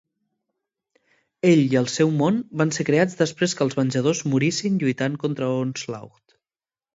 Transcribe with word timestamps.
Ell 1.49 1.59
i 1.65 1.77
el 1.81 1.89
seu 1.95 2.13
món 2.21 2.39
van 2.61 2.73
ser 2.77 2.85
creats 2.87 3.19
després 3.19 3.53
que 3.59 3.63
els 3.67 3.77
Venjadors 3.81 4.23
"morissin" 4.37 4.81
lluitant 4.85 5.21
contra 5.27 5.53
Onslaught. 5.61 6.37